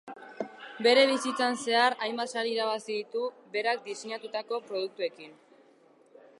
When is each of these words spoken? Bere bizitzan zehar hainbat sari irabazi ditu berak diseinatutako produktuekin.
Bere 0.87 1.01
bizitzan 1.11 1.59
zehar 1.65 1.95
hainbat 2.07 2.33
sari 2.35 2.53
irabazi 2.55 2.91
ditu 2.97 3.23
berak 3.57 3.87
diseinatutako 3.91 4.63
produktuekin. 4.71 5.41